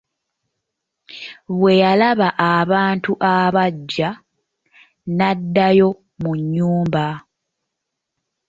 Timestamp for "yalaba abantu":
1.83-3.11